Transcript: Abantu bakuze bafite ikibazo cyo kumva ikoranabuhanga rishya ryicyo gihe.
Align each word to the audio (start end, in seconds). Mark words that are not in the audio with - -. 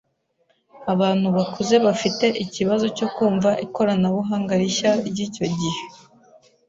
Abantu 0.93 1.27
bakuze 1.37 1.75
bafite 1.85 2.25
ikibazo 2.43 2.85
cyo 2.97 3.07
kumva 3.15 3.49
ikoranabuhanga 3.65 4.53
rishya 4.61 4.91
ryicyo 5.07 5.45
gihe. 5.59 5.83